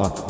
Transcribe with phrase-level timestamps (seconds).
[0.00, 0.27] at.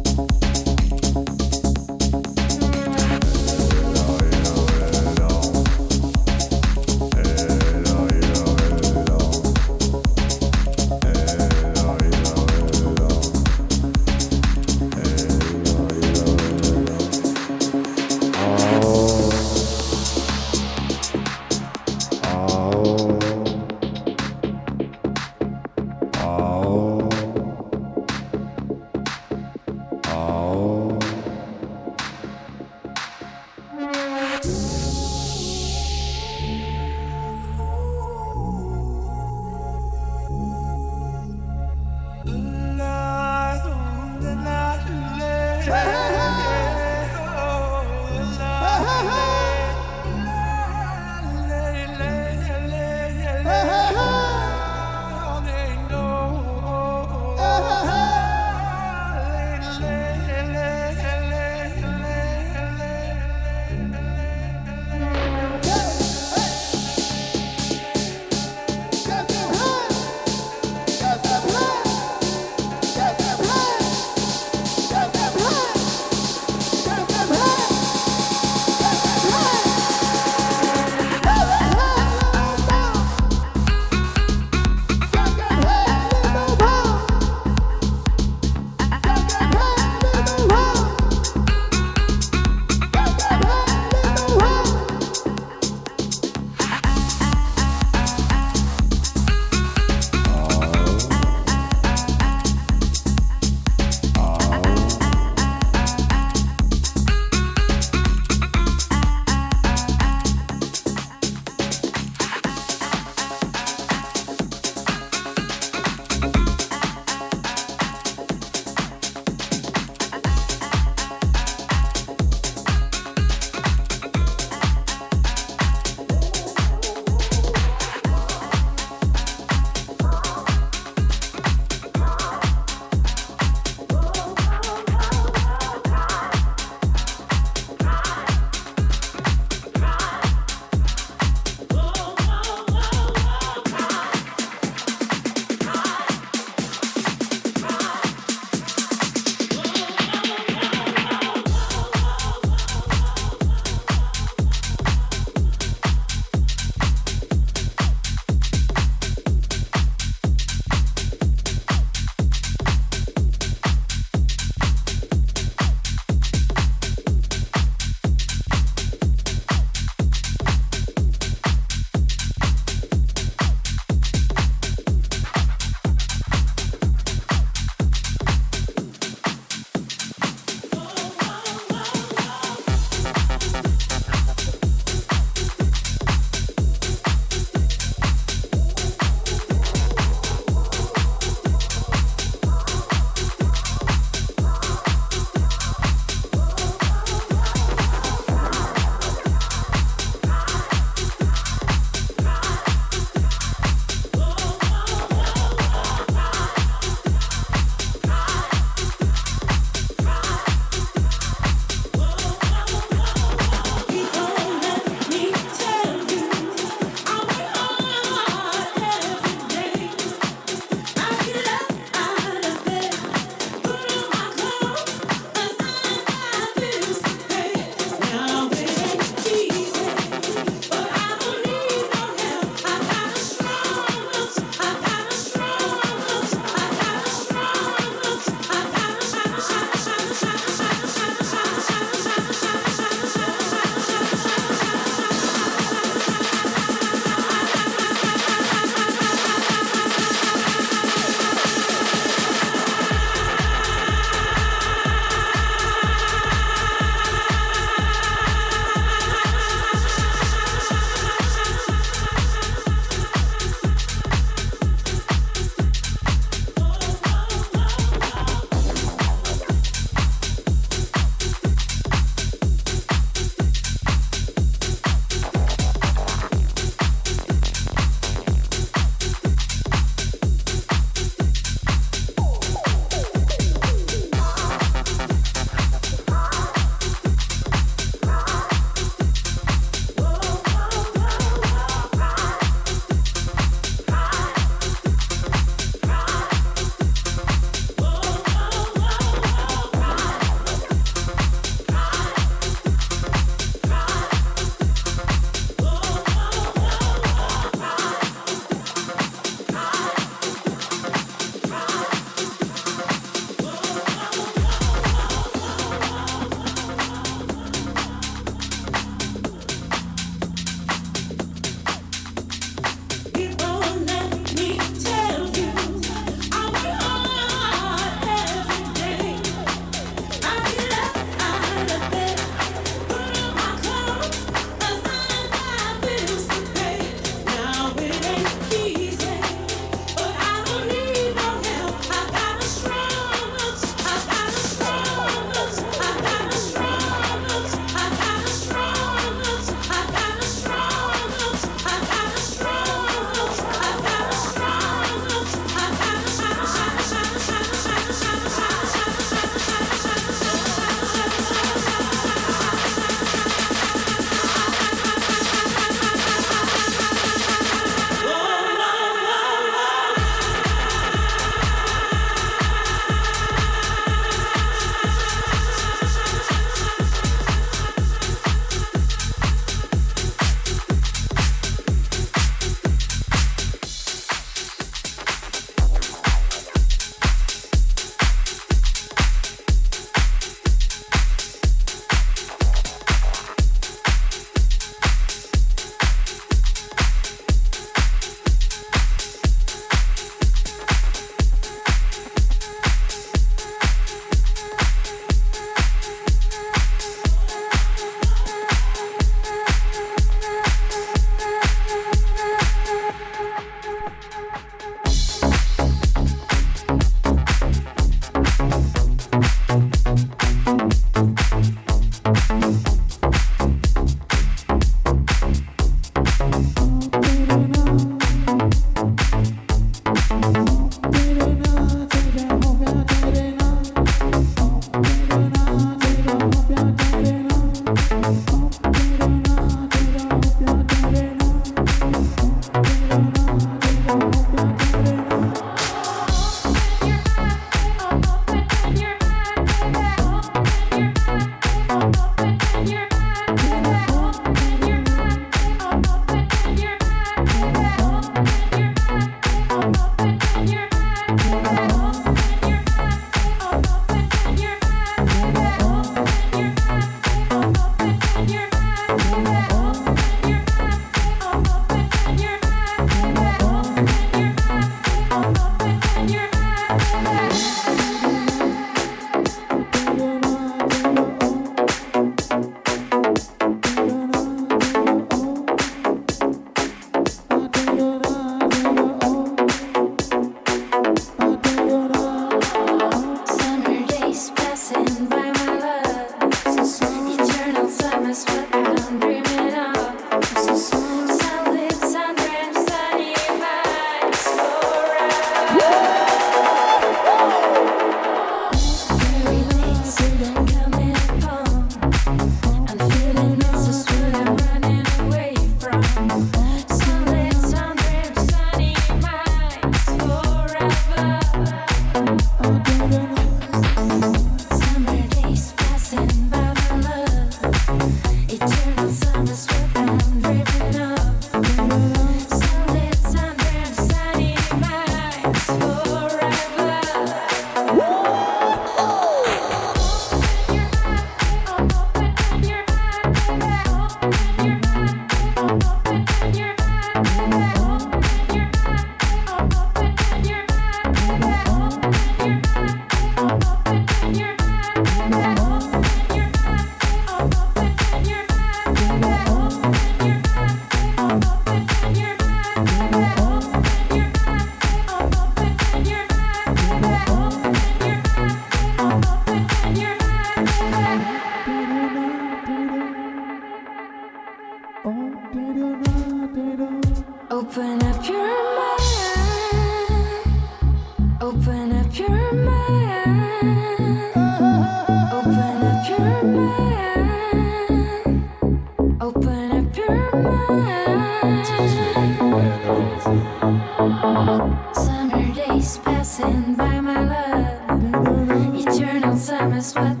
[594.73, 598.55] Summer days passing by my love.
[598.55, 600.00] Eternal summer's what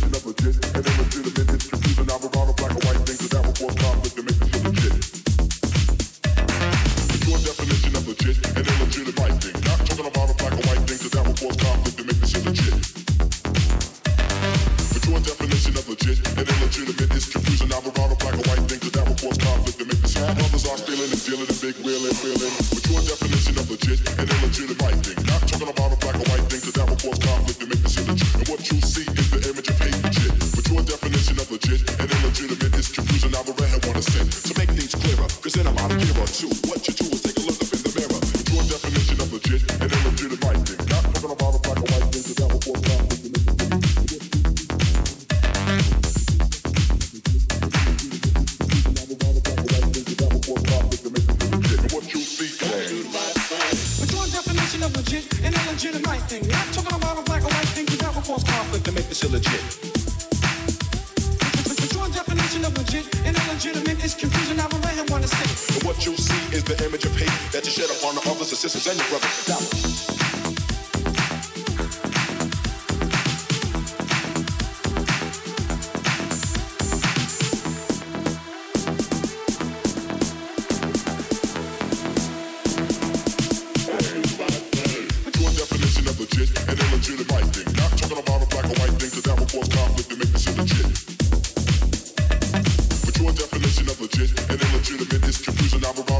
[95.05, 96.10] the this confusion I will